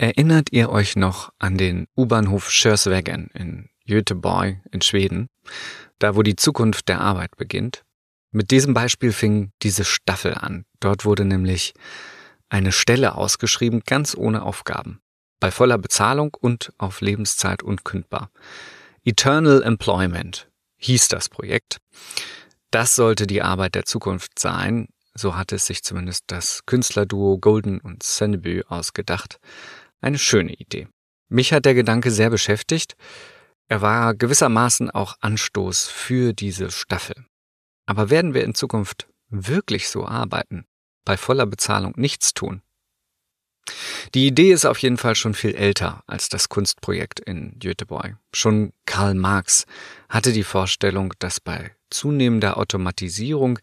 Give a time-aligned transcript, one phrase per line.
[0.00, 5.28] Erinnert ihr euch noch an den U-Bahnhof Sjörsvägen in Göteborg in Schweden,
[5.98, 7.82] da wo die Zukunft der Arbeit beginnt?
[8.30, 10.64] Mit diesem Beispiel fing diese Staffel an.
[10.80, 11.74] Dort wurde nämlich
[12.48, 15.02] eine Stelle ausgeschrieben, ganz ohne Aufgaben,
[15.38, 18.30] bei voller Bezahlung und auf Lebenszeit unkündbar.
[19.04, 20.48] Eternal Employment
[20.78, 21.76] hieß das Projekt.
[22.70, 27.80] Das sollte die Arbeit der Zukunft sein, so hatte es sich zumindest das Künstlerduo Golden
[27.80, 29.38] und Senneby ausgedacht.
[30.00, 30.88] Eine schöne Idee.
[31.28, 32.96] Mich hat der Gedanke sehr beschäftigt.
[33.68, 37.24] Er war gewissermaßen auch Anstoß für diese Staffel.
[37.86, 40.64] Aber werden wir in Zukunft wirklich so arbeiten?
[41.04, 42.62] Bei voller Bezahlung nichts tun?
[44.14, 48.16] Die Idee ist auf jeden Fall schon viel älter als das Kunstprojekt in Göteborg.
[48.34, 49.66] Schon Karl Marx
[50.08, 53.58] hatte die Vorstellung, dass bei zunehmender Automatisierung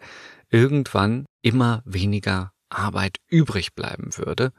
[0.49, 4.51] irgendwann immer weniger Arbeit übrig bleiben würde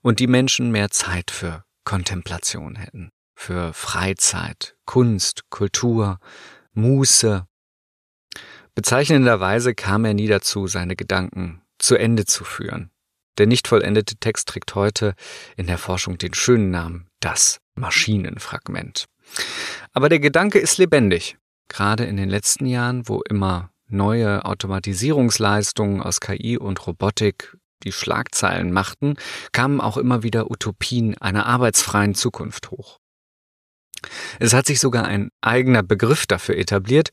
[0.00, 6.18] und die Menschen mehr Zeit für Kontemplation hätten, für Freizeit, Kunst, Kultur,
[6.72, 7.46] Muße.
[8.74, 12.90] Bezeichnenderweise kam er nie dazu, seine Gedanken zu Ende zu führen.
[13.38, 15.14] Der nicht vollendete Text trägt heute
[15.56, 19.06] in der Forschung den schönen Namen das Maschinenfragment.
[19.92, 21.36] Aber der Gedanke ist lebendig,
[21.68, 28.72] gerade in den letzten Jahren, wo immer neue Automatisierungsleistungen aus KI und Robotik die Schlagzeilen
[28.72, 29.14] machten,
[29.52, 32.98] kamen auch immer wieder Utopien einer arbeitsfreien Zukunft hoch.
[34.38, 37.10] Es hat sich sogar ein eigener Begriff dafür etabliert,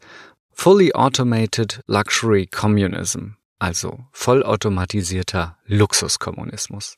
[0.54, 6.96] Fully Automated Luxury Communism, also vollautomatisierter Luxuskommunismus.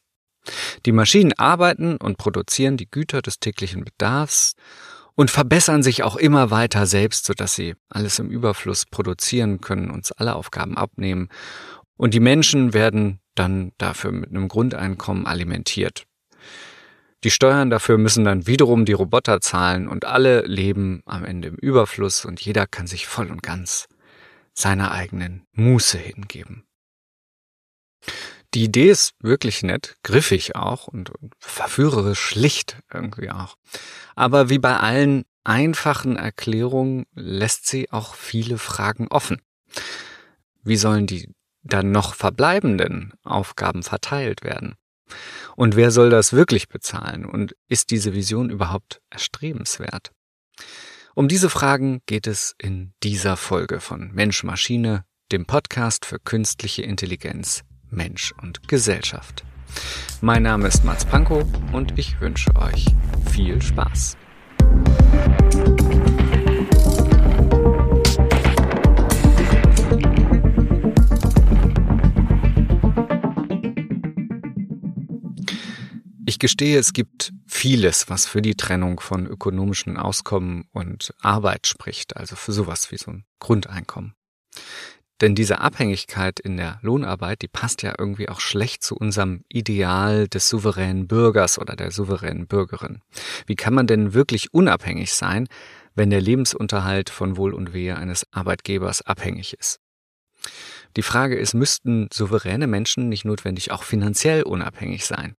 [0.85, 4.55] Die Maschinen arbeiten und produzieren die Güter des täglichen Bedarfs
[5.15, 10.11] und verbessern sich auch immer weiter selbst, sodass sie alles im Überfluss produzieren können, uns
[10.11, 11.29] alle Aufgaben abnehmen.
[11.97, 16.05] Und die Menschen werden dann dafür mit einem Grundeinkommen alimentiert.
[17.23, 21.55] Die Steuern dafür müssen dann wiederum die Roboter zahlen und alle leben am Ende im
[21.55, 23.87] Überfluss und jeder kann sich voll und ganz
[24.53, 26.65] seiner eigenen Muße hingeben.
[28.53, 33.57] Die Idee ist wirklich nett, griffig auch und, verführerisch schlicht irgendwie auch.
[34.15, 39.41] Aber wie bei allen einfachen Erklärungen lässt sie auch viele Fragen offen.
[40.63, 44.75] Wie sollen die dann noch verbleibenden Aufgaben verteilt werden?
[45.55, 47.25] Und wer soll das wirklich bezahlen?
[47.25, 50.11] Und ist diese Vision überhaupt erstrebenswert?
[51.15, 56.83] Um diese Fragen geht es in dieser Folge von Mensch Maschine, dem Podcast für künstliche
[56.83, 57.63] Intelligenz
[57.95, 59.43] Mensch und Gesellschaft.
[60.21, 62.85] Mein Name ist Mats Pankow und ich wünsche euch
[63.31, 64.17] viel Spaß.
[76.25, 82.17] Ich gestehe, es gibt vieles, was für die Trennung von ökonomischen Auskommen und Arbeit spricht,
[82.17, 84.15] also für sowas wie so ein Grundeinkommen.
[85.23, 90.27] Denn diese Abhängigkeit in der Lohnarbeit, die passt ja irgendwie auch schlecht zu unserem Ideal
[90.27, 92.99] des souveränen Bürgers oder der souveränen Bürgerin.
[93.47, 95.47] Wie kann man denn wirklich unabhängig sein,
[95.95, 99.79] wenn der Lebensunterhalt von Wohl und Wehe eines Arbeitgebers abhängig ist?
[100.97, 105.37] Die Frage ist, müssten souveräne Menschen nicht notwendig auch finanziell unabhängig sein?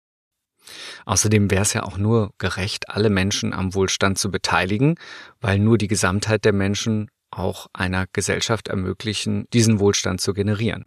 [1.06, 4.96] Außerdem wäre es ja auch nur gerecht, alle Menschen am Wohlstand zu beteiligen,
[5.42, 10.86] weil nur die Gesamtheit der Menschen auch einer Gesellschaft ermöglichen, diesen Wohlstand zu generieren.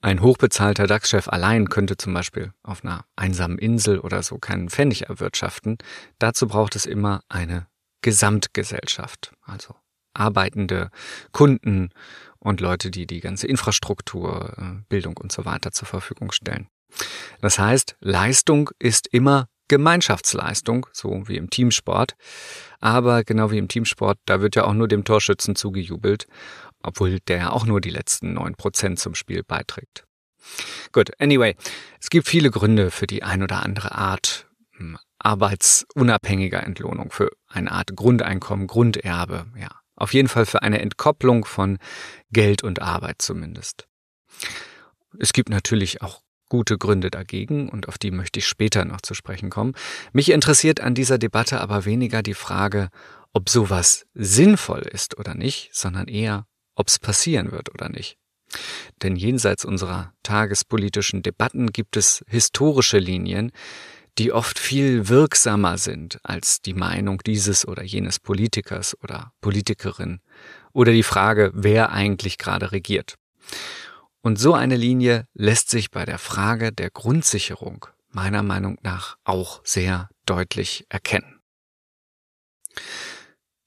[0.00, 5.08] Ein hochbezahlter DAX-Chef allein könnte zum Beispiel auf einer einsamen Insel oder so keinen Pfennig
[5.08, 5.78] erwirtschaften.
[6.18, 7.66] Dazu braucht es immer eine
[8.02, 9.74] Gesamtgesellschaft, also
[10.14, 10.90] arbeitende
[11.32, 11.90] Kunden
[12.38, 16.68] und Leute, die die ganze Infrastruktur, äh, Bildung und so weiter zur Verfügung stellen.
[17.40, 22.14] Das heißt, Leistung ist immer Gemeinschaftsleistung, so wie im Teamsport.
[22.80, 26.26] Aber genau wie im Teamsport, da wird ja auch nur dem Torschützen zugejubelt,
[26.82, 30.04] obwohl der ja auch nur die letzten neun Prozent zum Spiel beiträgt.
[30.92, 31.56] Gut, anyway,
[32.00, 34.46] es gibt viele Gründe für die ein oder andere Art
[34.76, 39.70] hm, arbeitsunabhängiger Entlohnung, für eine Art Grundeinkommen, Grunderbe, ja.
[39.98, 41.78] Auf jeden Fall für eine Entkopplung von
[42.30, 43.88] Geld und Arbeit zumindest.
[45.18, 49.14] Es gibt natürlich auch gute Gründe dagegen und auf die möchte ich später noch zu
[49.14, 49.74] sprechen kommen.
[50.12, 52.88] Mich interessiert an dieser Debatte aber weniger die Frage,
[53.32, 58.16] ob sowas sinnvoll ist oder nicht, sondern eher, ob es passieren wird oder nicht.
[59.02, 63.52] Denn jenseits unserer tagespolitischen Debatten gibt es historische Linien,
[64.18, 70.20] die oft viel wirksamer sind als die Meinung dieses oder jenes Politikers oder Politikerin
[70.72, 73.16] oder die Frage, wer eigentlich gerade regiert.
[74.26, 79.60] Und so eine Linie lässt sich bei der Frage der Grundsicherung meiner Meinung nach auch
[79.62, 81.38] sehr deutlich erkennen.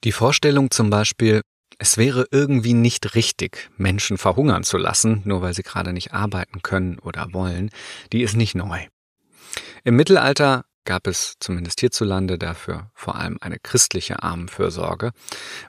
[0.03, 1.43] Die Vorstellung zum Beispiel,
[1.77, 6.61] es wäre irgendwie nicht richtig, Menschen verhungern zu lassen, nur weil sie gerade nicht arbeiten
[6.61, 7.69] können oder wollen,
[8.11, 8.85] die ist nicht neu.
[9.85, 15.11] Im Mittelalter gab es zumindest hierzulande dafür vor allem eine christliche Armenfürsorge,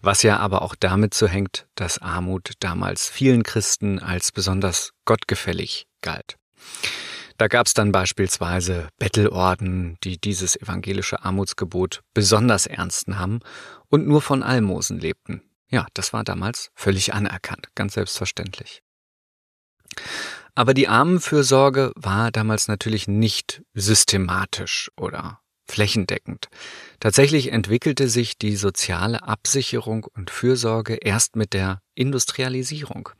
[0.00, 6.38] was ja aber auch damit zuhängt, dass Armut damals vielen Christen als besonders gottgefällig galt.
[7.36, 13.40] Da gab es dann beispielsweise Bettelorden, die dieses evangelische Armutsgebot besonders ernst nahmen
[13.88, 15.42] und nur von Almosen lebten.
[15.68, 18.82] Ja, das war damals völlig anerkannt, ganz selbstverständlich.
[20.54, 26.48] Aber die Armenfürsorge war damals natürlich nicht systematisch oder flächendeckend.
[26.98, 33.10] Tatsächlich entwickelte sich die soziale Absicherung und Fürsorge erst mit der Industrialisierung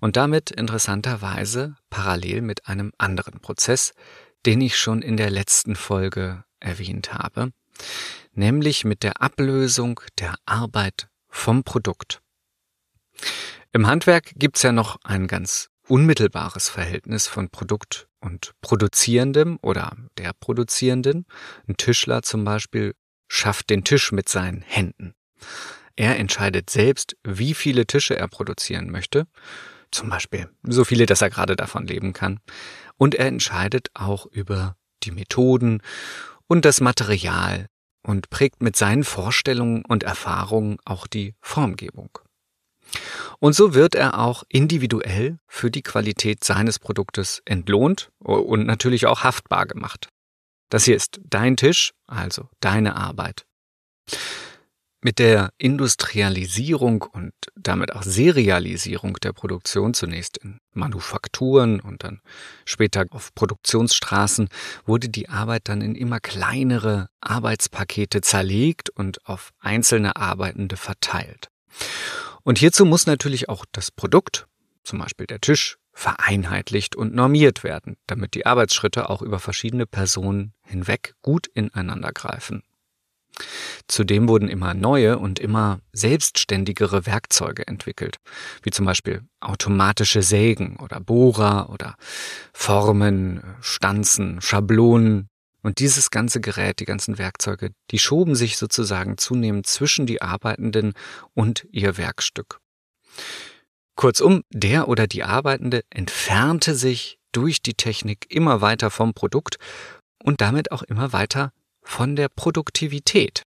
[0.00, 3.94] und damit interessanterweise parallel mit einem anderen Prozess,
[4.46, 7.52] den ich schon in der letzten Folge erwähnt habe,
[8.32, 12.20] nämlich mit der Ablösung der Arbeit vom Produkt.
[13.72, 20.32] Im Handwerk gibt's ja noch ein ganz unmittelbares Verhältnis von Produkt und Produzierendem oder der
[20.32, 21.26] Produzierenden.
[21.68, 22.94] Ein Tischler zum Beispiel
[23.28, 25.14] schafft den Tisch mit seinen Händen.
[25.96, 29.26] Er entscheidet selbst, wie viele Tische er produzieren möchte.
[29.90, 32.40] Zum Beispiel so viele, dass er gerade davon leben kann.
[32.96, 35.82] Und er entscheidet auch über die Methoden
[36.46, 37.66] und das Material
[38.02, 42.18] und prägt mit seinen Vorstellungen und Erfahrungen auch die Formgebung.
[43.40, 49.24] Und so wird er auch individuell für die Qualität seines Produktes entlohnt und natürlich auch
[49.24, 50.08] haftbar gemacht.
[50.70, 53.44] Das hier ist dein Tisch, also deine Arbeit.
[55.00, 62.22] Mit der Industrialisierung und damit auch Serialisierung der Produktion zunächst in Manufakturen und dann
[62.64, 64.48] später auf Produktionsstraßen
[64.86, 71.50] wurde die Arbeit dann in immer kleinere Arbeitspakete zerlegt und auf einzelne Arbeitende verteilt.
[72.44, 74.46] Und hierzu muss natürlich auch das Produkt,
[74.84, 80.52] zum Beispiel der Tisch, vereinheitlicht und normiert werden, damit die Arbeitsschritte auch über verschiedene Personen
[80.62, 82.62] hinweg gut ineinander greifen.
[83.88, 88.18] Zudem wurden immer neue und immer selbstständigere Werkzeuge entwickelt,
[88.62, 91.96] wie zum Beispiel automatische Sägen oder Bohrer oder
[92.52, 95.28] Formen, Stanzen, Schablonen,
[95.64, 100.92] und dieses ganze Gerät, die ganzen Werkzeuge, die schoben sich sozusagen zunehmend zwischen die Arbeitenden
[101.32, 102.60] und ihr Werkstück.
[103.96, 109.56] Kurzum, der oder die Arbeitende entfernte sich durch die Technik immer weiter vom Produkt
[110.22, 111.52] und damit auch immer weiter
[111.82, 113.42] von der Produktivität.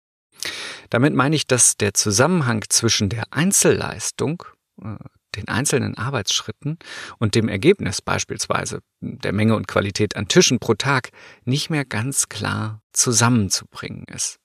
[0.90, 4.44] Damit meine ich, dass der Zusammenhang zwischen der Einzelleistung,
[4.82, 4.96] äh,
[5.36, 6.78] den einzelnen Arbeitsschritten
[7.20, 11.12] und dem Ergebnis beispielsweise der Menge und Qualität an Tischen pro Tag
[11.44, 14.40] nicht mehr ganz klar zusammenzubringen ist.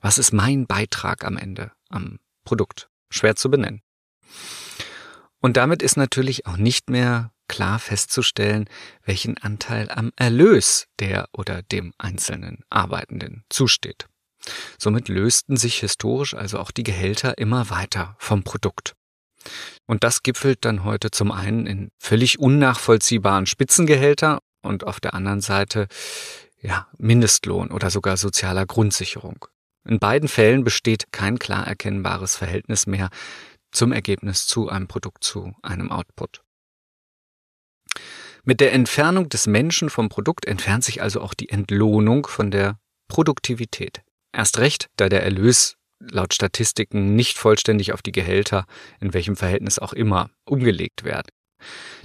[0.00, 2.88] Was ist mein Beitrag am Ende am Produkt?
[3.10, 3.82] Schwer zu benennen.
[5.40, 8.68] Und damit ist natürlich auch nicht mehr klar festzustellen,
[9.02, 14.06] welchen Anteil am Erlös der oder dem einzelnen Arbeitenden zusteht.
[14.78, 18.94] Somit lösten sich historisch also auch die Gehälter immer weiter vom Produkt.
[19.86, 25.40] Und das gipfelt dann heute zum einen in völlig unnachvollziehbaren Spitzengehälter und auf der anderen
[25.40, 25.88] Seite
[26.60, 29.46] ja, Mindestlohn oder sogar sozialer Grundsicherung.
[29.86, 33.08] In beiden Fällen besteht kein klar erkennbares Verhältnis mehr
[33.72, 36.42] zum Ergebnis zu einem Produkt, zu einem Output.
[38.42, 42.78] Mit der Entfernung des Menschen vom Produkt entfernt sich also auch die Entlohnung von der
[43.08, 44.02] Produktivität.
[44.32, 48.66] Erst recht, da der Erlös laut Statistiken nicht vollständig auf die Gehälter,
[49.00, 51.28] in welchem Verhältnis auch immer, umgelegt werden.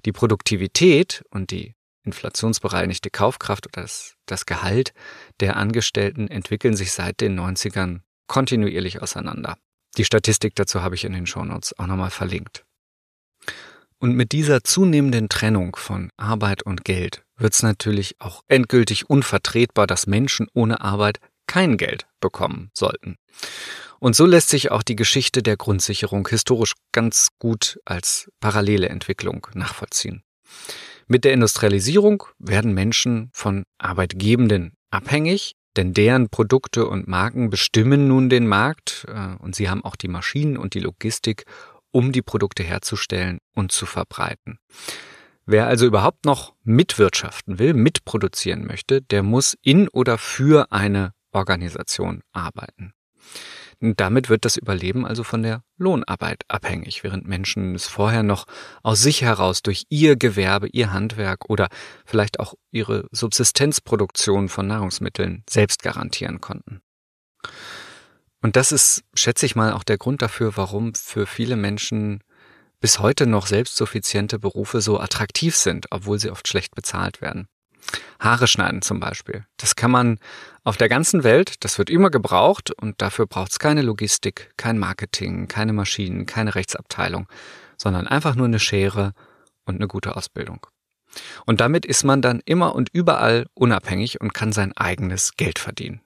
[0.06, 1.74] Die Produktivität und die
[2.04, 4.94] inflationsbereinigte Kaufkraft oder das, das Gehalt
[5.40, 9.58] der Angestellten entwickeln sich seit den 90ern kontinuierlich auseinander.
[9.98, 12.66] Die Statistik dazu habe ich in den Shownotes auch nochmal verlinkt.
[13.98, 19.88] Und mit dieser zunehmenden Trennung von Arbeit und Geld wird es natürlich auch endgültig unvertretbar,
[19.88, 23.16] dass Menschen ohne Arbeit kein Geld bekommen sollten.
[24.00, 29.48] Und so lässt sich auch die Geschichte der Grundsicherung historisch ganz gut als parallele Entwicklung
[29.54, 30.24] nachvollziehen.
[31.08, 38.30] Mit der Industrialisierung werden Menschen von Arbeitgebenden abhängig, denn deren Produkte und Marken bestimmen nun
[38.30, 41.46] den Markt äh, und sie haben auch die Maschinen und die Logistik,
[41.92, 44.60] um die Produkte herzustellen und zu verbreiten.
[45.46, 52.22] Wer also überhaupt noch mitwirtschaften will, mitproduzieren möchte, der muss in oder für eine Organisation
[52.32, 52.94] arbeiten.
[53.80, 58.46] Damit wird das Überleben also von der Lohnarbeit abhängig, während Menschen es vorher noch
[58.84, 61.68] aus sich heraus durch ihr Gewerbe, ihr Handwerk oder
[62.06, 66.82] vielleicht auch ihre Subsistenzproduktion von Nahrungsmitteln selbst garantieren konnten.
[68.42, 72.24] Und das ist, schätze ich mal, auch der Grund dafür, warum für viele Menschen
[72.80, 77.48] bis heute noch selbstsuffiziente Berufe so attraktiv sind, obwohl sie oft schlecht bezahlt werden.
[78.20, 79.46] Haare schneiden zum Beispiel.
[79.58, 80.20] Das kann man
[80.64, 84.80] auf der ganzen Welt, das wird immer gebraucht und dafür braucht es keine Logistik, kein
[84.80, 87.28] Marketing, keine Maschinen, keine Rechtsabteilung,
[87.78, 89.14] sondern einfach nur eine Schere
[89.66, 90.66] und eine gute Ausbildung.
[91.46, 96.02] Und damit ist man dann immer und überall unabhängig und kann sein eigenes Geld verdienen.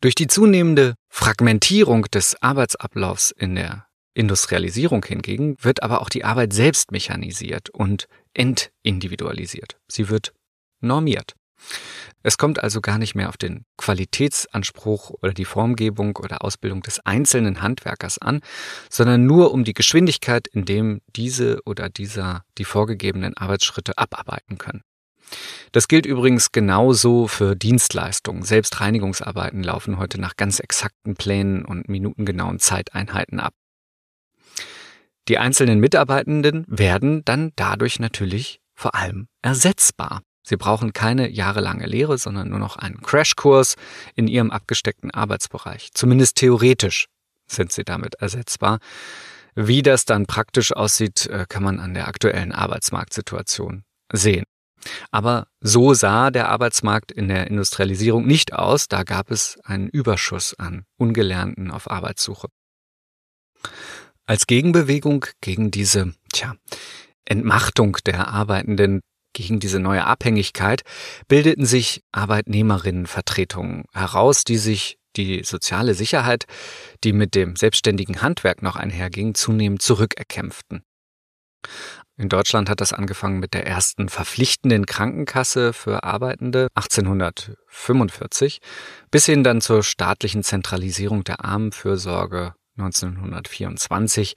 [0.00, 3.86] Durch die zunehmende Fragmentierung des Arbeitsablaufs in der
[4.20, 9.78] Industrialisierung hingegen wird aber auch die Arbeit selbst mechanisiert und entindividualisiert.
[9.88, 10.32] Sie wird
[10.80, 11.34] normiert.
[12.22, 17.00] Es kommt also gar nicht mehr auf den Qualitätsanspruch oder die Formgebung oder Ausbildung des
[17.00, 18.40] einzelnen Handwerkers an,
[18.90, 24.82] sondern nur um die Geschwindigkeit, in dem diese oder dieser die vorgegebenen Arbeitsschritte abarbeiten können.
[25.72, 28.42] Das gilt übrigens genauso für Dienstleistungen.
[28.42, 33.54] Selbst Reinigungsarbeiten laufen heute nach ganz exakten Plänen und minutengenauen Zeiteinheiten ab.
[35.30, 40.22] Die einzelnen Mitarbeitenden werden dann dadurch natürlich vor allem ersetzbar.
[40.42, 43.76] Sie brauchen keine jahrelange Lehre, sondern nur noch einen Crashkurs
[44.16, 45.90] in ihrem abgesteckten Arbeitsbereich.
[45.94, 47.06] Zumindest theoretisch
[47.46, 48.80] sind sie damit ersetzbar.
[49.54, 54.42] Wie das dann praktisch aussieht, äh, kann man an der aktuellen Arbeitsmarktsituation sehen.
[55.12, 58.88] Aber so sah der Arbeitsmarkt in der Industrialisierung nicht aus.
[58.88, 62.48] Da gab es einen Überschuss an Ungelernten auf Arbeitssuche.
[64.30, 66.54] Als Gegenbewegung gegen diese, tja,
[67.24, 69.00] Entmachtung der Arbeitenden,
[69.32, 70.82] gegen diese neue Abhängigkeit,
[71.26, 76.44] bildeten sich Arbeitnehmerinnenvertretungen heraus, die sich die soziale Sicherheit,
[77.02, 80.84] die mit dem selbstständigen Handwerk noch einherging, zunehmend zurückerkämpften.
[82.16, 88.60] In Deutschland hat das angefangen mit der ersten verpflichtenden Krankenkasse für Arbeitende 1845
[89.10, 94.34] bis hin dann zur staatlichen Zentralisierung der Armenfürsorge 1924,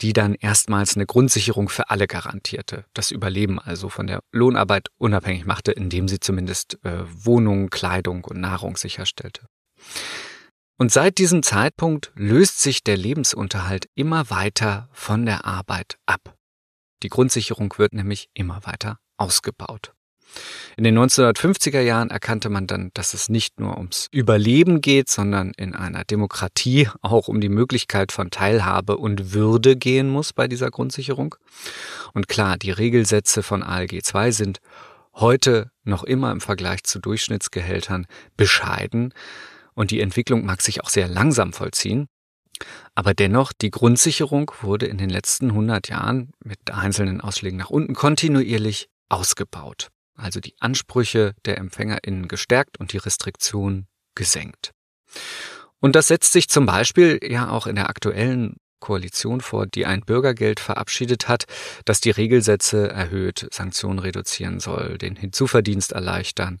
[0.00, 5.46] die dann erstmals eine Grundsicherung für alle garantierte, das Überleben also von der Lohnarbeit unabhängig
[5.46, 9.46] machte, indem sie zumindest äh, Wohnung, Kleidung und Nahrung sicherstellte.
[10.78, 16.36] Und seit diesem Zeitpunkt löst sich der Lebensunterhalt immer weiter von der Arbeit ab.
[17.02, 19.95] Die Grundsicherung wird nämlich immer weiter ausgebaut.
[20.76, 25.52] In den 1950er Jahren erkannte man dann, dass es nicht nur ums Überleben geht, sondern
[25.56, 30.70] in einer Demokratie auch um die Möglichkeit von Teilhabe und Würde gehen muss bei dieser
[30.70, 31.34] Grundsicherung.
[32.12, 34.60] Und klar, die Regelsätze von ALG II sind
[35.14, 39.14] heute noch immer im Vergleich zu Durchschnittsgehältern bescheiden
[39.74, 42.08] und die Entwicklung mag sich auch sehr langsam vollziehen.
[42.94, 47.94] Aber dennoch, die Grundsicherung wurde in den letzten 100 Jahren mit einzelnen Ausschlägen nach unten
[47.94, 54.72] kontinuierlich ausgebaut also die Ansprüche der EmpfängerInnen gestärkt und die Restriktion gesenkt.
[55.80, 60.02] Und das setzt sich zum Beispiel ja auch in der aktuellen Koalition vor, die ein
[60.02, 61.44] Bürgergeld verabschiedet hat,
[61.84, 66.60] das die Regelsätze erhöht, Sanktionen reduzieren soll, den Hinzuverdienst erleichtern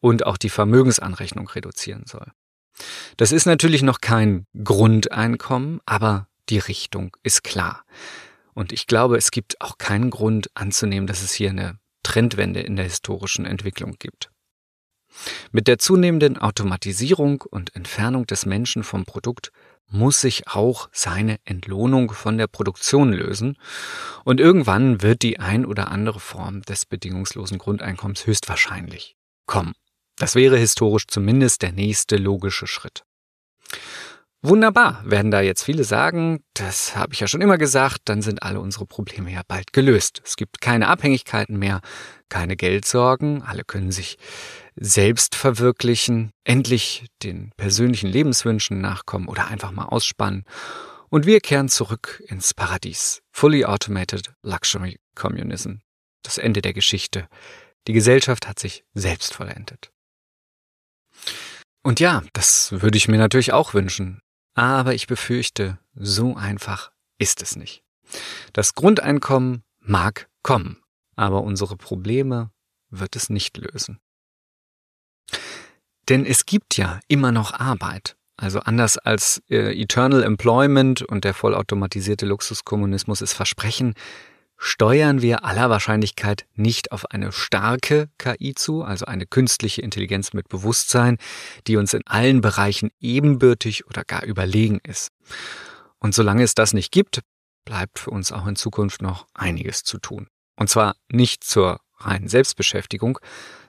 [0.00, 2.32] und auch die Vermögensanrechnung reduzieren soll.
[3.16, 7.84] Das ist natürlich noch kein Grundeinkommen, aber die Richtung ist klar.
[8.52, 12.76] Und ich glaube, es gibt auch keinen Grund anzunehmen, dass es hier eine Trendwende in
[12.76, 14.30] der historischen Entwicklung gibt.
[15.52, 19.50] Mit der zunehmenden Automatisierung und Entfernung des Menschen vom Produkt
[19.88, 23.56] muss sich auch seine Entlohnung von der Produktion lösen
[24.24, 29.74] und irgendwann wird die ein oder andere Form des bedingungslosen Grundeinkommens höchstwahrscheinlich kommen.
[30.16, 33.04] Das wäre historisch zumindest der nächste logische Schritt.
[34.46, 38.42] Wunderbar, werden da jetzt viele sagen, das habe ich ja schon immer gesagt, dann sind
[38.42, 40.20] alle unsere Probleme ja bald gelöst.
[40.22, 41.80] Es gibt keine Abhängigkeiten mehr,
[42.28, 44.18] keine Geldsorgen, alle können sich
[44.76, 50.44] selbst verwirklichen, endlich den persönlichen Lebenswünschen nachkommen oder einfach mal ausspannen.
[51.08, 53.22] Und wir kehren zurück ins Paradies.
[53.32, 55.76] Fully Automated Luxury Communism.
[56.22, 57.28] Das Ende der Geschichte.
[57.86, 59.90] Die Gesellschaft hat sich selbst vollendet.
[61.82, 64.20] Und ja, das würde ich mir natürlich auch wünschen.
[64.54, 67.82] Aber ich befürchte, so einfach ist es nicht.
[68.52, 70.82] Das Grundeinkommen mag kommen,
[71.16, 72.50] aber unsere Probleme
[72.90, 73.98] wird es nicht lösen.
[76.08, 78.16] Denn es gibt ja immer noch Arbeit.
[78.36, 83.94] Also anders als äh, Eternal Employment und der vollautomatisierte Luxuskommunismus es versprechen,
[84.64, 90.48] steuern wir aller Wahrscheinlichkeit nicht auf eine starke KI zu, also eine künstliche Intelligenz mit
[90.48, 91.18] Bewusstsein,
[91.66, 95.10] die uns in allen Bereichen ebenbürtig oder gar überlegen ist.
[95.98, 97.20] Und solange es das nicht gibt,
[97.66, 100.28] bleibt für uns auch in Zukunft noch einiges zu tun.
[100.56, 103.18] Und zwar nicht zur reinen Selbstbeschäftigung,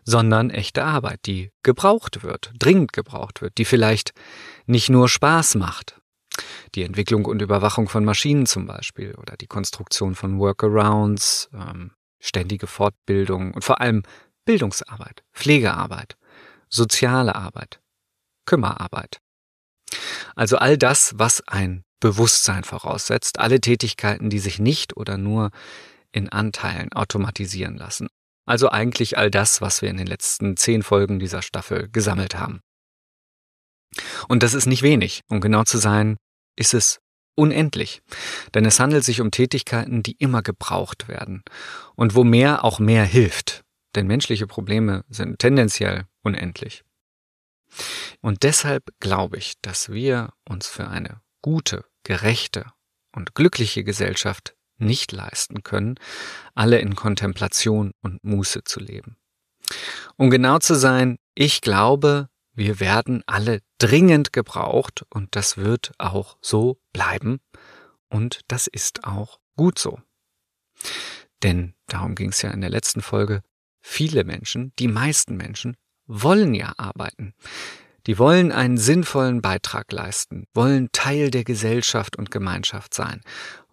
[0.05, 4.13] sondern echte Arbeit, die gebraucht wird, dringend gebraucht wird, die vielleicht
[4.65, 5.99] nicht nur Spaß macht.
[6.75, 12.67] Die Entwicklung und Überwachung von Maschinen zum Beispiel oder die Konstruktion von Workarounds, ähm, ständige
[12.67, 14.03] Fortbildung und vor allem
[14.45, 16.17] Bildungsarbeit, Pflegearbeit,
[16.69, 17.79] soziale Arbeit,
[18.45, 19.19] Kümmerarbeit.
[20.35, 25.51] Also all das, was ein Bewusstsein voraussetzt, alle Tätigkeiten, die sich nicht oder nur
[26.11, 28.07] in Anteilen automatisieren lassen.
[28.45, 32.61] Also eigentlich all das, was wir in den letzten zehn Folgen dieser Staffel gesammelt haben.
[34.27, 35.21] Und das ist nicht wenig.
[35.29, 36.17] Um genau zu sein,
[36.55, 36.99] ist es
[37.35, 38.01] unendlich.
[38.53, 41.43] Denn es handelt sich um Tätigkeiten, die immer gebraucht werden.
[41.95, 43.63] Und wo mehr auch mehr hilft.
[43.95, 46.83] Denn menschliche Probleme sind tendenziell unendlich.
[48.21, 52.65] Und deshalb glaube ich, dass wir uns für eine gute, gerechte
[53.13, 55.95] und glückliche Gesellschaft nicht leisten können,
[56.53, 59.17] alle in Kontemplation und Muße zu leben.
[60.17, 66.37] Um genau zu sein, ich glaube, wir werden alle dringend gebraucht und das wird auch
[66.41, 67.39] so bleiben
[68.09, 69.99] und das ist auch gut so.
[71.43, 73.41] Denn darum ging es ja in der letzten Folge,
[73.81, 77.33] viele Menschen, die meisten Menschen, wollen ja arbeiten.
[78.07, 83.21] Die wollen einen sinnvollen Beitrag leisten, wollen Teil der Gesellschaft und Gemeinschaft sein,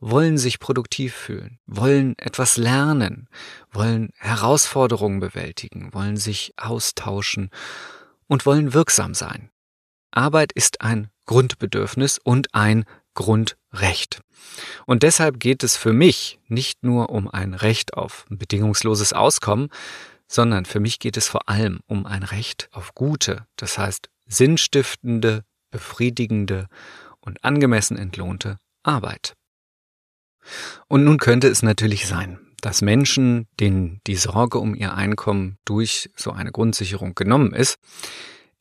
[0.00, 3.28] wollen sich produktiv fühlen, wollen etwas lernen,
[3.70, 7.50] wollen Herausforderungen bewältigen, wollen sich austauschen
[8.32, 9.50] und wollen wirksam sein.
[10.10, 14.22] Arbeit ist ein Grundbedürfnis und ein Grundrecht.
[14.86, 19.68] Und deshalb geht es für mich nicht nur um ein Recht auf bedingungsloses Auskommen,
[20.28, 25.44] sondern für mich geht es vor allem um ein Recht auf gute, das heißt sinnstiftende,
[25.70, 26.68] befriedigende
[27.20, 29.34] und angemessen entlohnte Arbeit.
[30.88, 36.08] Und nun könnte es natürlich sein, dass Menschen, denen die Sorge um ihr Einkommen durch
[36.16, 37.78] so eine Grundsicherung genommen ist,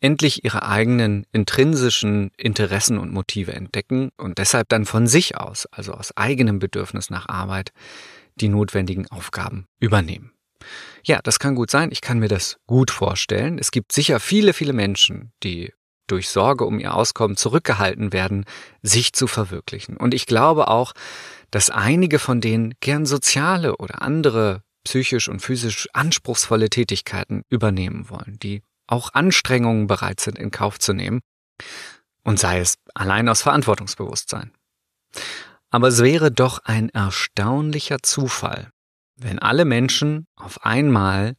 [0.02, 5.94] endlich ihre eigenen intrinsischen Interessen und Motive entdecken und deshalb dann von sich aus, also
[5.94, 7.72] aus eigenem Bedürfnis nach Arbeit,
[8.36, 10.32] die notwendigen Aufgaben übernehmen.
[11.04, 11.90] Ja, das kann gut sein.
[11.92, 13.58] Ich kann mir das gut vorstellen.
[13.58, 15.74] Es gibt sicher viele, viele Menschen, die
[16.08, 18.46] durch Sorge um ihr Auskommen zurückgehalten werden,
[18.82, 19.98] sich zu verwirklichen.
[19.98, 20.94] Und ich glaube auch,
[21.52, 28.38] dass einige von denen gern soziale oder andere psychisch und physisch anspruchsvolle Tätigkeiten übernehmen wollen,
[28.42, 31.22] die auch Anstrengungen bereit sind in Kauf zu nehmen,
[32.24, 34.52] und sei es allein aus Verantwortungsbewusstsein.
[35.70, 38.72] Aber es wäre doch ein erstaunlicher Zufall,
[39.16, 41.36] wenn alle Menschen auf einmal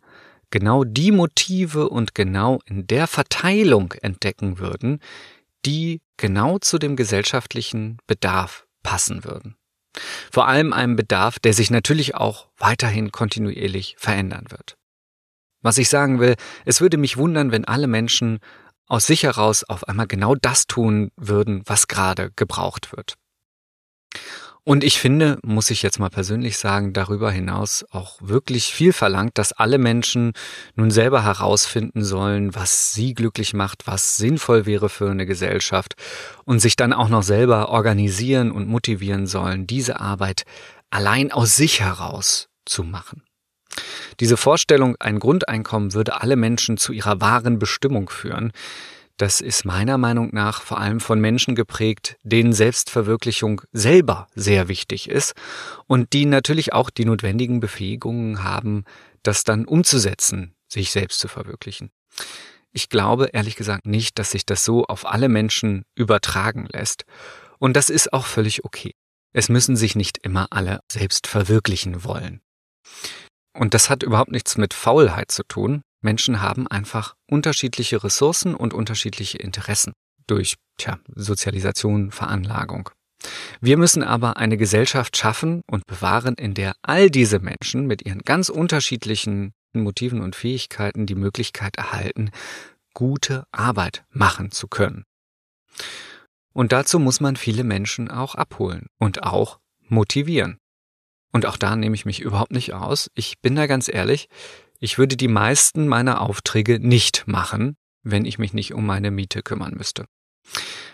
[0.50, 5.00] genau die Motive und genau in der Verteilung entdecken würden,
[5.64, 9.56] die genau zu dem gesellschaftlichen Bedarf passen würden.
[10.30, 14.76] Vor allem einem Bedarf, der sich natürlich auch weiterhin kontinuierlich verändern wird.
[15.60, 18.40] Was ich sagen will, es würde mich wundern, wenn alle Menschen
[18.88, 23.14] aus sich heraus auf einmal genau das tun würden, was gerade gebraucht wird.
[24.64, 29.36] Und ich finde, muss ich jetzt mal persönlich sagen, darüber hinaus auch wirklich viel verlangt,
[29.36, 30.34] dass alle Menschen
[30.76, 35.94] nun selber herausfinden sollen, was sie glücklich macht, was sinnvoll wäre für eine Gesellschaft
[36.44, 40.44] und sich dann auch noch selber organisieren und motivieren sollen, diese Arbeit
[40.90, 43.24] allein aus sich heraus zu machen.
[44.20, 48.52] Diese Vorstellung, ein Grundeinkommen würde alle Menschen zu ihrer wahren Bestimmung führen,
[49.22, 55.08] das ist meiner Meinung nach vor allem von Menschen geprägt, denen Selbstverwirklichung selber sehr wichtig
[55.08, 55.34] ist
[55.86, 58.82] und die natürlich auch die notwendigen Befähigungen haben,
[59.22, 61.92] das dann umzusetzen, sich selbst zu verwirklichen.
[62.72, 67.04] Ich glaube ehrlich gesagt nicht, dass sich das so auf alle Menschen übertragen lässt.
[67.60, 68.90] Und das ist auch völlig okay.
[69.32, 72.40] Es müssen sich nicht immer alle selbst verwirklichen wollen.
[73.52, 78.74] Und das hat überhaupt nichts mit Faulheit zu tun, Menschen haben einfach unterschiedliche Ressourcen und
[78.74, 79.92] unterschiedliche Interessen
[80.26, 82.90] durch tja, Sozialisation, Veranlagung.
[83.60, 88.22] Wir müssen aber eine Gesellschaft schaffen und bewahren, in der all diese Menschen mit ihren
[88.22, 92.30] ganz unterschiedlichen Motiven und Fähigkeiten die Möglichkeit erhalten,
[92.94, 95.04] gute Arbeit machen zu können.
[96.52, 100.58] Und dazu muss man viele Menschen auch abholen und auch motivieren.
[101.32, 103.10] Und auch da nehme ich mich überhaupt nicht aus.
[103.14, 104.28] Ich bin da ganz ehrlich,
[104.82, 109.42] ich würde die meisten meiner Aufträge nicht machen, wenn ich mich nicht um meine Miete
[109.42, 110.06] kümmern müsste.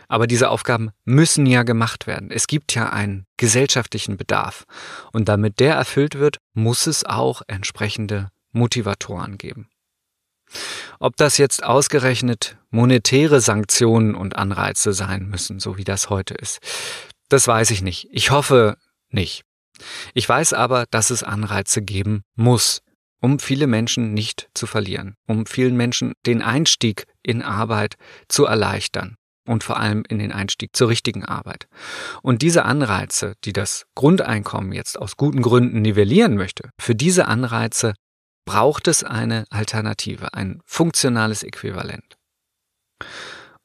[0.08, 2.30] Aber diese Aufgaben müssen ja gemacht werden.
[2.30, 4.64] Es gibt ja einen gesellschaftlichen Bedarf.
[5.12, 9.70] Und damit der erfüllt wird, muss es auch entsprechende Motivatoren geben.
[11.00, 16.58] Ob das jetzt ausgerechnet monetäre Sanktionen und Anreize sein müssen, so wie das heute ist,
[17.30, 18.08] das weiß ich nicht.
[18.10, 18.76] Ich hoffe
[19.08, 19.44] nicht.
[20.12, 22.82] Ich weiß aber, dass es Anreize geben muss,
[23.20, 27.96] um viele Menschen nicht zu verlieren, um vielen Menschen den Einstieg in Arbeit
[28.28, 31.66] zu erleichtern und vor allem in den Einstieg zur richtigen Arbeit.
[32.22, 37.94] Und diese Anreize, die das Grundeinkommen jetzt aus guten Gründen nivellieren möchte, für diese Anreize
[38.44, 42.16] braucht es eine Alternative, ein funktionales Äquivalent.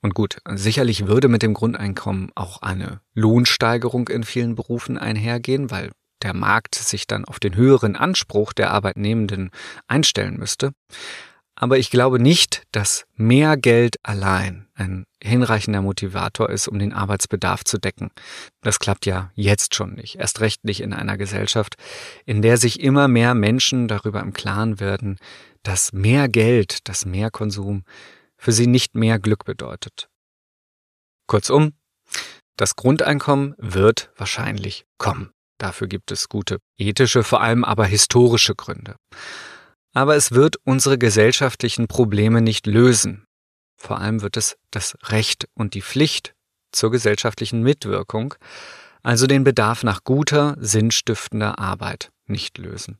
[0.02, 5.92] Und gut, sicherlich würde mit dem Grundeinkommen auch eine Lohnsteigerung in vielen Berufen einhergehen, weil
[6.24, 9.52] der Markt sich dann auf den höheren Anspruch der Arbeitnehmenden
[9.88, 10.72] einstellen müsste.
[11.56, 17.64] Aber ich glaube nicht, dass mehr Geld allein ein hinreichender Motivator ist, um den Arbeitsbedarf
[17.64, 18.10] zu decken.
[18.62, 20.16] Das klappt ja jetzt schon nicht.
[20.16, 21.76] Erst recht nicht in einer Gesellschaft,
[22.26, 25.20] in der sich immer mehr Menschen darüber im Klaren werden,
[25.62, 27.84] dass mehr Geld, dass mehr Konsum
[28.36, 30.10] für sie nicht mehr Glück bedeutet.
[31.28, 31.74] Kurzum,
[32.58, 35.32] das Grundeinkommen wird wahrscheinlich kommen.
[35.58, 38.96] Dafür gibt es gute ethische, vor allem aber historische Gründe.
[39.94, 43.26] Aber es wird unsere gesellschaftlichen Probleme nicht lösen.
[43.78, 46.34] Vor allem wird es das Recht und die Pflicht
[46.72, 48.34] zur gesellschaftlichen Mitwirkung,
[49.04, 53.00] also den Bedarf nach guter, sinnstiftender Arbeit, nicht lösen.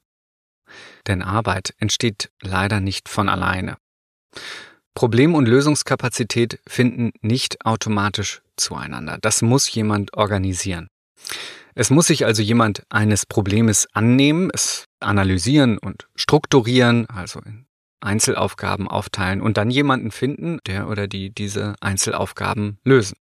[1.08, 3.78] Denn Arbeit entsteht leider nicht von alleine.
[4.94, 9.18] Problem- und Lösungskapazität finden nicht automatisch zueinander.
[9.22, 10.88] Das muss jemand organisieren.
[11.76, 17.66] Es muss sich also jemand eines Problems annehmen, es analysieren und strukturieren, also in
[18.02, 23.18] Einzelaufgaben aufteilen und dann jemanden finden, der oder die diese Einzelaufgaben lösen.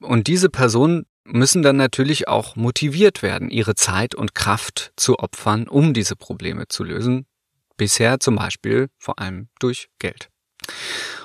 [0.00, 5.68] Und diese Personen müssen dann natürlich auch motiviert werden, ihre Zeit und Kraft zu opfern,
[5.68, 7.26] um diese Probleme zu lösen.
[7.76, 10.28] Bisher zum Beispiel vor allem durch Geld.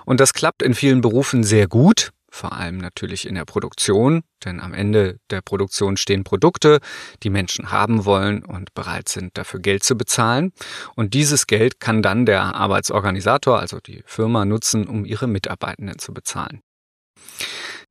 [0.05, 4.59] Und das klappt in vielen Berufen sehr gut vor allem natürlich in der Produktion, denn
[4.59, 6.79] am Ende der Produktion stehen Produkte,
[7.23, 10.51] die Menschen haben wollen und bereit sind, dafür Geld zu bezahlen.
[10.95, 16.13] Und dieses Geld kann dann der Arbeitsorganisator, also die Firma, nutzen, um ihre Mitarbeitenden zu
[16.13, 16.61] bezahlen.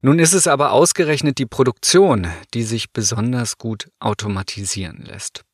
[0.03, 5.45] Nun ist es aber ausgerechnet die Produktion, die sich besonders gut automatisieren lässt.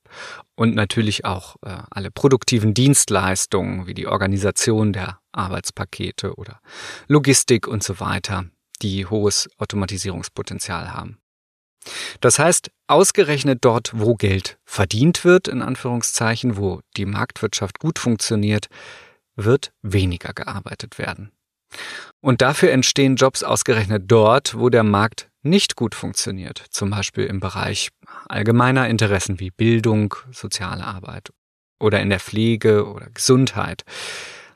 [0.57, 6.61] Und natürlich auch äh, alle produktiven Dienstleistungen wie die Organisation der Arbeitspakete oder
[7.07, 8.47] Logistik und so weiter,
[8.83, 11.19] die hohes Automatisierungspotenzial haben.
[12.21, 18.69] Das heißt, ausgerechnet dort, wo Geld verdient wird, in Anführungszeichen, wo die Marktwirtschaft gut funktioniert,
[19.37, 21.33] wird weniger gearbeitet werden.
[22.21, 27.41] Und dafür entstehen Jobs ausgerechnet dort, wo der Markt nicht gut funktioniert, zum Beispiel im
[27.41, 27.91] Bereich
[28.29, 31.31] allgemeiner Interessen wie Bildung, soziale Arbeit
[31.79, 33.85] oder in der Pflege oder Gesundheit.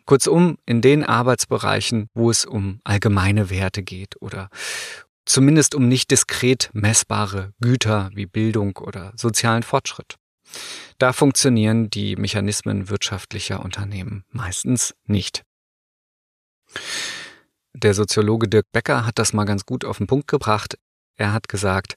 [0.07, 4.51] Kurzum, in den Arbeitsbereichen, wo es um allgemeine Werte geht oder
[5.25, 10.17] zumindest um nicht diskret messbare Güter wie Bildung oder sozialen Fortschritt.
[10.99, 15.43] Da funktionieren die Mechanismen wirtschaftlicher Unternehmen meistens nicht.
[17.73, 20.79] Der Soziologe Dirk Becker hat das mal ganz gut auf den Punkt gebracht.
[21.17, 21.95] Er hat gesagt,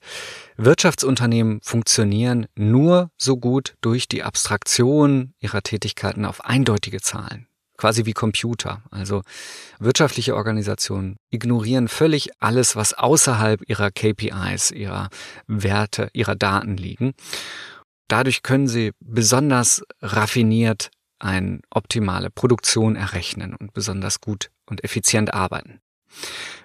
[0.55, 8.13] Wirtschaftsunternehmen funktionieren nur so gut durch die Abstraktion ihrer Tätigkeiten auf eindeutige Zahlen quasi wie
[8.13, 8.81] Computer.
[8.91, 9.21] Also
[9.79, 15.09] wirtschaftliche Organisationen ignorieren völlig alles, was außerhalb ihrer KPIs, ihrer
[15.47, 17.13] Werte, ihrer Daten liegen.
[18.07, 25.79] Dadurch können sie besonders raffiniert eine optimale Produktion errechnen und besonders gut und effizient arbeiten.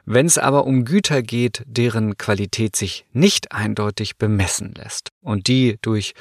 [0.04, 5.78] Wenn es aber um Güter geht, deren Qualität sich nicht eindeutig bemessen lässt und die
[5.82, 6.14] durch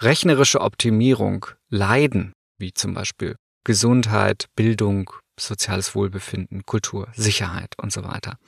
[0.00, 8.38] rechnerische Optimierung leiden, wie zum Beispiel Gesundheit, Bildung, soziales Wohlbefinden, Kultur, Sicherheit und so weiter.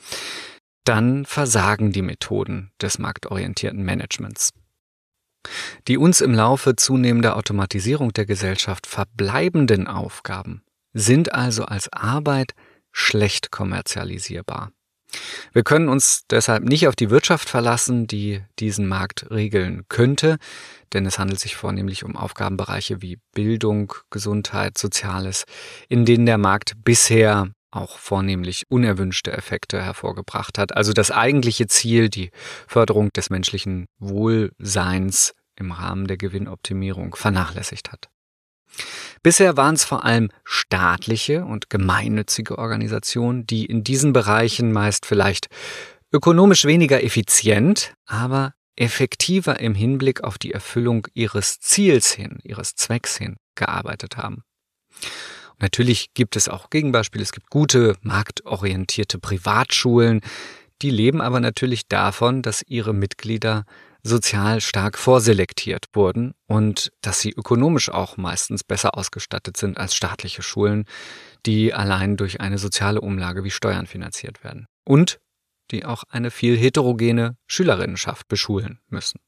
[0.84, 4.52] Dann versagen die Methoden des marktorientierten Managements.
[5.88, 12.54] Die uns im Laufe zunehmender Automatisierung der Gesellschaft verbleibenden Aufgaben sind also als Arbeit
[12.92, 14.72] schlecht kommerzialisierbar.
[15.52, 20.38] Wir können uns deshalb nicht auf die Wirtschaft verlassen, die diesen Markt regeln könnte,
[20.92, 25.44] denn es handelt sich vornehmlich um Aufgabenbereiche wie Bildung, Gesundheit, Soziales,
[25.88, 30.76] in denen der Markt bisher auch vornehmlich unerwünschte Effekte hervorgebracht hat.
[30.76, 32.30] Also das eigentliche Ziel, die
[32.66, 38.11] Förderung des menschlichen Wohlseins im Rahmen der Gewinnoptimierung vernachlässigt hat.
[39.22, 45.46] Bisher waren es vor allem staatliche und gemeinnützige Organisationen, die in diesen Bereichen meist vielleicht
[46.12, 53.16] ökonomisch weniger effizient, aber effektiver im Hinblick auf die Erfüllung ihres Ziels hin, ihres Zwecks
[53.16, 54.42] hin gearbeitet haben.
[55.50, 57.22] Und natürlich gibt es auch Gegenbeispiele.
[57.22, 60.20] Es gibt gute, marktorientierte Privatschulen.
[60.80, 63.64] Die leben aber natürlich davon, dass ihre Mitglieder
[64.02, 70.42] sozial stark vorselektiert wurden und dass sie ökonomisch auch meistens besser ausgestattet sind als staatliche
[70.42, 70.84] Schulen,
[71.46, 74.66] die allein durch eine soziale Umlage wie Steuern finanziert werden.
[74.84, 75.20] Und
[75.70, 79.20] die auch eine viel heterogene Schülerinnenschaft beschulen müssen.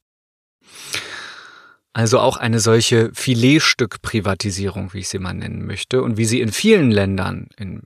[1.92, 6.50] Also auch eine solche Filetstück-Privatisierung, wie ich sie mal nennen möchte, und wie sie in
[6.50, 7.84] vielen Ländern, in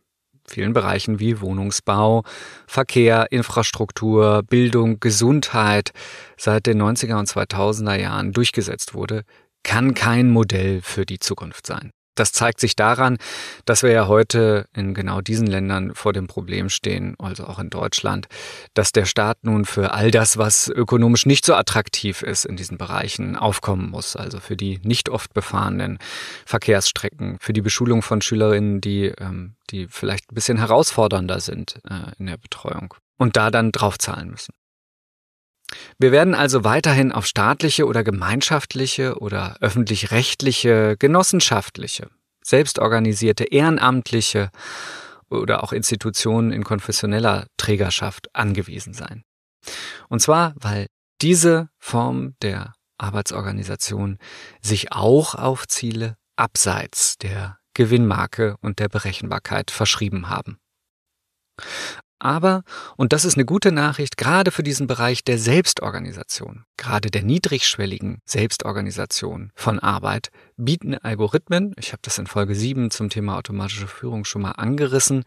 [0.49, 2.25] vielen Bereichen wie Wohnungsbau,
[2.67, 5.93] Verkehr, Infrastruktur, Bildung, Gesundheit
[6.37, 9.23] seit den 90er und 2000er Jahren durchgesetzt wurde,
[9.63, 11.91] kann kein Modell für die Zukunft sein.
[12.19, 13.19] Das zeigt sich daran,
[13.65, 17.71] dass wir ja heute in genau diesen Ländern vor dem Problem stehen, also auch in
[17.71, 18.27] Deutschland,
[18.75, 22.79] dass der Staat nun für all das, was ökonomisch nicht so attraktiv ist in diesen
[22.79, 24.17] Bereichen, aufkommen muss.
[24.17, 25.99] Also für die nicht oft befahrenen
[26.47, 32.13] Verkehrsstrecken, für die Beschulung von Schülerinnen, die, ähm, die vielleicht ein bisschen herausfordernder sind äh,
[32.19, 34.53] in der Betreuung und da dann draufzahlen müssen.
[35.99, 42.09] Wir werden also weiterhin auf staatliche oder gemeinschaftliche oder öffentlich-rechtliche, genossenschaftliche,
[42.43, 44.51] selbstorganisierte, ehrenamtliche
[45.29, 49.25] oder auch Institutionen in konfessioneller Trägerschaft angewiesen sein.
[50.09, 50.87] Und zwar, weil
[51.21, 54.19] diese Form der Arbeitsorganisation
[54.63, 60.59] sich auch auf Ziele abseits der Gewinnmarke und der Berechenbarkeit verschrieben haben.
[62.19, 62.65] Aber,
[62.97, 68.21] und das ist eine gute Nachricht, gerade für diesen Bereich der Selbstorganisation, gerade der niedrigschwelligen
[68.25, 74.25] Selbstorganisation von Arbeit, bieten Algorithmen, ich habe das in Folge 7 zum Thema automatische Führung
[74.25, 75.25] schon mal angerissen,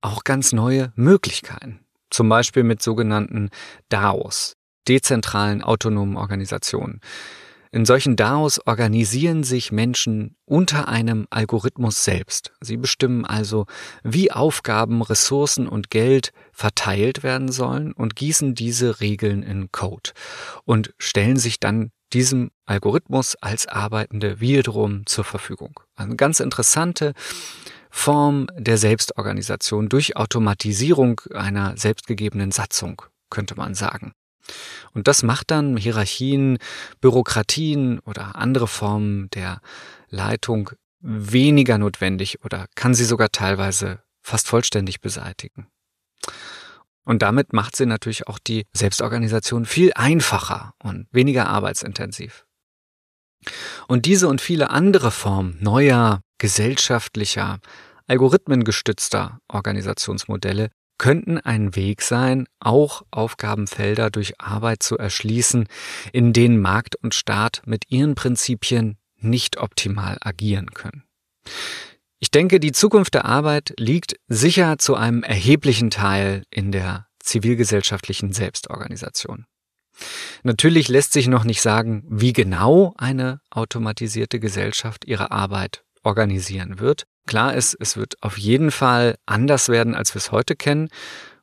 [0.00, 1.80] auch ganz neue Möglichkeiten.
[2.10, 3.50] Zum Beispiel mit sogenannten
[3.88, 4.54] DAOs,
[4.86, 7.00] dezentralen autonomen Organisationen.
[7.70, 12.52] In solchen DAOs organisieren sich Menschen unter einem Algorithmus selbst.
[12.60, 13.66] Sie bestimmen also,
[14.02, 20.10] wie Aufgaben, Ressourcen und Geld verteilt werden sollen und gießen diese Regeln in Code
[20.64, 25.80] und stellen sich dann diesem Algorithmus als Arbeitende wiederum zur Verfügung.
[25.94, 27.12] Eine ganz interessante
[27.90, 34.12] Form der Selbstorganisation durch Automatisierung einer selbstgegebenen Satzung, könnte man sagen.
[34.94, 36.58] Und das macht dann Hierarchien,
[37.00, 39.60] Bürokratien oder andere Formen der
[40.08, 45.68] Leitung weniger notwendig oder kann sie sogar teilweise fast vollständig beseitigen.
[47.04, 52.44] Und damit macht sie natürlich auch die Selbstorganisation viel einfacher und weniger arbeitsintensiv.
[53.86, 57.60] Und diese und viele andere Formen neuer, gesellschaftlicher,
[58.08, 65.68] algorithmengestützter Organisationsmodelle könnten ein Weg sein, auch Aufgabenfelder durch Arbeit zu erschließen,
[66.12, 71.04] in denen Markt und Staat mit ihren Prinzipien nicht optimal agieren können.
[72.20, 78.32] Ich denke, die Zukunft der Arbeit liegt sicher zu einem erheblichen Teil in der zivilgesellschaftlichen
[78.32, 79.46] Selbstorganisation.
[80.42, 87.06] Natürlich lässt sich noch nicht sagen, wie genau eine automatisierte Gesellschaft ihre Arbeit organisieren wird.
[87.26, 90.88] Klar ist, es wird auf jeden Fall anders werden, als wir es heute kennen.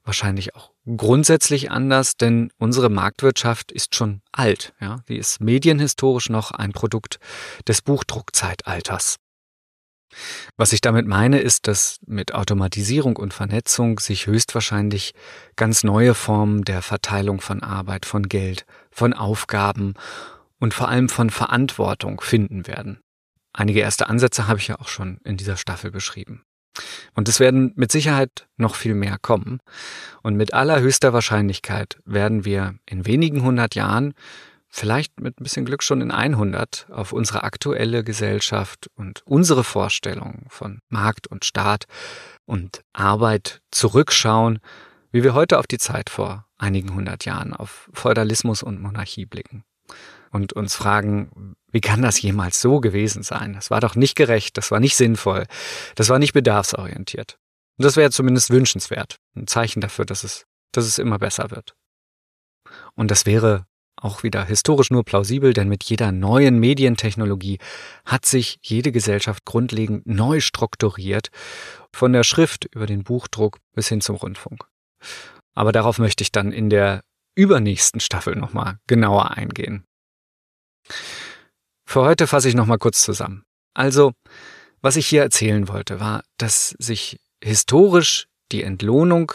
[0.03, 4.73] Wahrscheinlich auch grundsätzlich anders, denn unsere Marktwirtschaft ist schon alt.
[4.79, 4.97] Ja?
[5.07, 7.19] Die ist medienhistorisch noch ein Produkt
[7.67, 9.17] des Buchdruckzeitalters.
[10.57, 15.13] Was ich damit meine, ist, dass mit Automatisierung und Vernetzung sich höchstwahrscheinlich
[15.55, 19.95] ganz neue Formen der Verteilung von Arbeit, von Geld, von Aufgaben
[20.59, 22.99] und vor allem von Verantwortung finden werden.
[23.57, 26.43] Einige erste Ansätze habe ich ja auch schon in dieser Staffel beschrieben.
[27.13, 29.61] Und es werden mit Sicherheit noch viel mehr kommen.
[30.23, 34.13] Und mit allerhöchster Wahrscheinlichkeit werden wir in wenigen hundert Jahren,
[34.67, 40.47] vielleicht mit ein bisschen Glück schon in 100, auf unsere aktuelle Gesellschaft und unsere Vorstellungen
[40.49, 41.85] von Markt und Staat
[42.43, 44.59] und Arbeit zurückschauen,
[45.13, 49.63] wie wir heute auf die Zeit vor einigen hundert Jahren, auf Feudalismus und Monarchie blicken
[50.35, 53.53] und uns fragen, wie kann das jemals so gewesen sein?
[53.53, 55.45] Das war doch nicht gerecht, das war nicht sinnvoll,
[55.95, 57.37] das war nicht bedarfsorientiert.
[57.77, 61.73] Und das wäre zumindest wünschenswert, ein Zeichen dafür, dass es, dass es immer besser wird.
[62.95, 67.59] Und das wäre auch wieder historisch nur plausibel, denn mit jeder neuen Medientechnologie
[68.05, 71.29] hat sich jede Gesellschaft grundlegend neu strukturiert,
[71.93, 74.65] von der Schrift über den Buchdruck bis hin zum Rundfunk.
[75.53, 77.03] Aber darauf möchte ich dann in der
[77.35, 79.85] übernächsten Staffel nochmal genauer eingehen.
[81.85, 83.43] Für heute fasse ich nochmal kurz zusammen.
[83.73, 84.13] Also,
[84.81, 89.31] was ich hier erzählen wollte, war, dass sich historisch die Entlohnung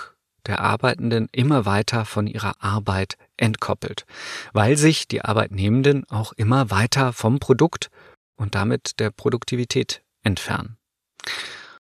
[0.46, 4.06] der Arbeitenden immer weiter von ihrer Arbeit entkoppelt,
[4.52, 7.90] weil sich die Arbeitnehmenden auch immer weiter vom Produkt
[8.36, 10.76] und damit der Produktivität entfernen.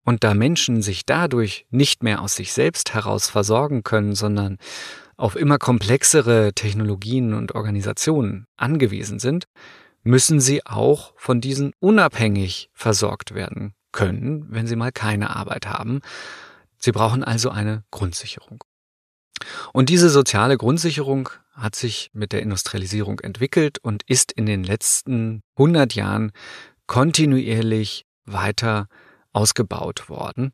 [0.03, 4.57] Und da Menschen sich dadurch nicht mehr aus sich selbst heraus versorgen können, sondern
[5.19, 9.45] auf immer komplexere Technologien und Organisationen angewiesen sind,
[10.01, 15.99] müssen sie auch von diesen unabhängig versorgt werden können, wenn sie mal keine Arbeit haben.
[16.77, 18.63] Sie brauchen also eine Grundsicherung.
[19.73, 25.41] Und diese soziale Grundsicherung hat sich mit der Industrialisierung entwickelt und ist in den letzten
[25.57, 26.31] 100 Jahren
[26.87, 28.87] kontinuierlich weiter
[29.33, 30.53] ausgebaut worden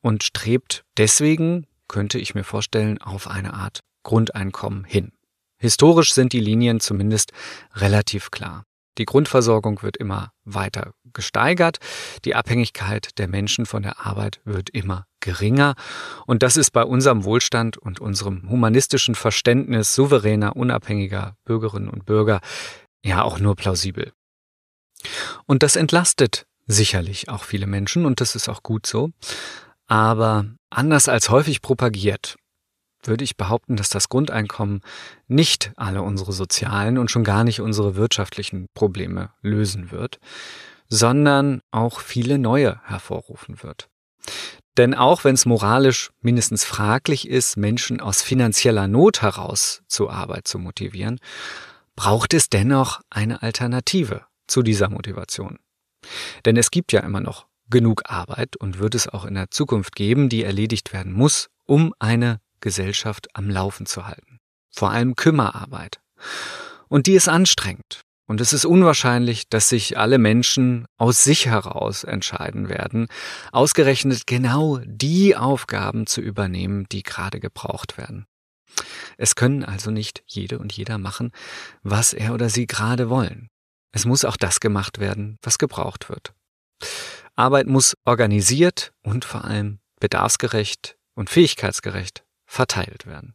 [0.00, 5.10] und strebt deswegen, könnte ich mir vorstellen, auf eine Art Grundeinkommen hin.
[5.58, 7.32] Historisch sind die Linien zumindest
[7.74, 8.62] relativ klar.
[8.98, 11.78] Die Grundversorgung wird immer weiter gesteigert,
[12.24, 15.74] die Abhängigkeit der Menschen von der Arbeit wird immer geringer
[16.24, 22.40] und das ist bei unserem Wohlstand und unserem humanistischen Verständnis souveräner, unabhängiger Bürgerinnen und Bürger
[23.04, 24.12] ja auch nur plausibel.
[25.46, 29.10] Und das entlastet sicherlich auch viele Menschen und das ist auch gut so,
[29.88, 32.36] aber anders als häufig propagiert,
[33.06, 34.80] würde ich behaupten, dass das Grundeinkommen
[35.28, 40.18] nicht alle unsere sozialen und schon gar nicht unsere wirtschaftlichen Probleme lösen wird,
[40.88, 43.88] sondern auch viele neue hervorrufen wird.
[44.76, 50.46] Denn auch wenn es moralisch mindestens fraglich ist, Menschen aus finanzieller Not heraus zur Arbeit
[50.46, 51.18] zu motivieren,
[51.94, 55.58] braucht es dennoch eine Alternative zu dieser Motivation.
[56.44, 59.96] Denn es gibt ja immer noch genug Arbeit und wird es auch in der Zukunft
[59.96, 64.38] geben, die erledigt werden muss, um eine Gesellschaft am Laufen zu halten.
[64.70, 66.00] Vor allem Kümmerarbeit.
[66.88, 68.02] Und die ist anstrengend.
[68.28, 73.06] Und es ist unwahrscheinlich, dass sich alle Menschen aus sich heraus entscheiden werden,
[73.52, 78.26] ausgerechnet genau die Aufgaben zu übernehmen, die gerade gebraucht werden.
[79.16, 81.30] Es können also nicht jede und jeder machen,
[81.82, 83.48] was er oder sie gerade wollen.
[83.92, 86.34] Es muss auch das gemacht werden, was gebraucht wird.
[87.36, 93.34] Arbeit muss organisiert und vor allem bedarfsgerecht und fähigkeitsgerecht verteilt werden.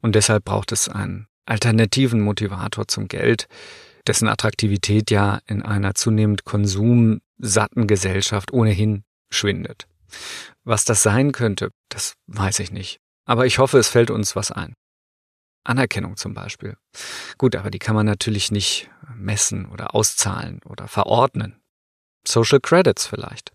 [0.00, 3.48] Und deshalb braucht es einen alternativen Motivator zum Geld,
[4.06, 9.86] dessen Attraktivität ja in einer zunehmend konsumsatten Gesellschaft ohnehin schwindet.
[10.64, 13.00] Was das sein könnte, das weiß ich nicht.
[13.24, 14.74] Aber ich hoffe, es fällt uns was ein.
[15.64, 16.76] Anerkennung zum Beispiel.
[17.36, 21.60] Gut, aber die kann man natürlich nicht messen oder auszahlen oder verordnen.
[22.26, 23.52] Social Credits vielleicht.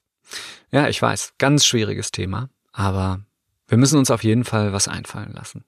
[0.71, 3.21] Ja, ich weiß, ganz schwieriges Thema, aber
[3.67, 5.63] wir müssen uns auf jeden Fall was einfallen lassen.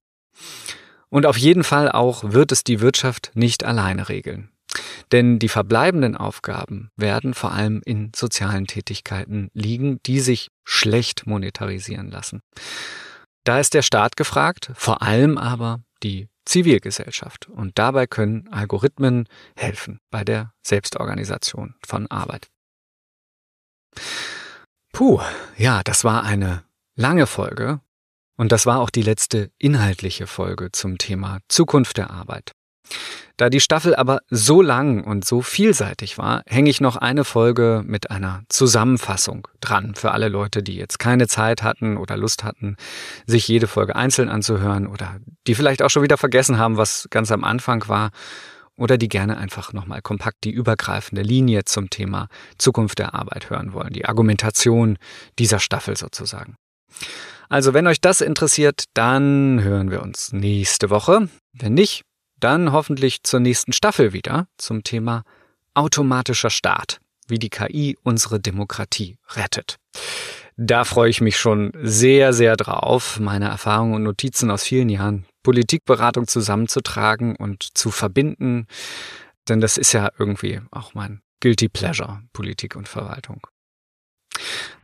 [1.09, 4.49] Und auf jeden Fall auch wird es die Wirtschaft nicht alleine regeln.
[5.11, 12.11] Denn die verbleibenden Aufgaben werden vor allem in sozialen Tätigkeiten liegen, die sich schlecht monetarisieren
[12.11, 12.41] lassen.
[13.43, 17.47] Da ist der Staat gefragt, vor allem aber die Zivilgesellschaft.
[17.47, 22.47] Und dabei können Algorithmen helfen bei der Selbstorganisation von Arbeit.
[24.91, 25.21] Puh,
[25.57, 26.63] ja, das war eine
[26.95, 27.81] lange Folge
[28.37, 32.51] und das war auch die letzte inhaltliche Folge zum Thema Zukunft der Arbeit.
[33.37, 37.83] Da die Staffel aber so lang und so vielseitig war, hänge ich noch eine Folge
[37.85, 42.77] mit einer Zusammenfassung dran für alle Leute, die jetzt keine Zeit hatten oder Lust hatten,
[43.25, 45.17] sich jede Folge einzeln anzuhören oder
[45.47, 48.11] die vielleicht auch schon wieder vergessen haben, was ganz am Anfang war
[48.77, 53.73] oder die gerne einfach nochmal kompakt die übergreifende Linie zum Thema Zukunft der Arbeit hören
[53.73, 54.97] wollen, die Argumentation
[55.39, 56.55] dieser Staffel sozusagen.
[57.49, 61.29] Also wenn euch das interessiert, dann hören wir uns nächste Woche.
[61.53, 62.03] Wenn nicht,
[62.39, 65.23] dann hoffentlich zur nächsten Staffel wieder zum Thema
[65.73, 69.77] automatischer Staat, wie die KI unsere Demokratie rettet.
[70.57, 75.25] Da freue ich mich schon sehr, sehr drauf, meine Erfahrungen und Notizen aus vielen Jahren
[75.43, 78.67] Politikberatung zusammenzutragen und zu verbinden,
[79.49, 83.45] denn das ist ja irgendwie auch mein Guilty Pleasure, Politik und Verwaltung.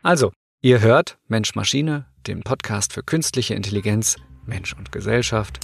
[0.04, 5.60] Also, ihr hört Mensch Maschine, den Podcast für künstliche Intelligenz, Mensch und Gesellschaft.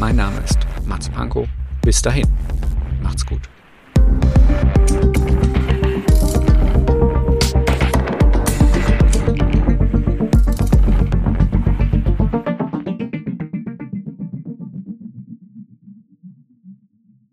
[0.00, 1.48] Mein Name ist Mats Pankow.
[1.82, 2.26] Bis dahin.
[3.02, 3.42] Macht's gut.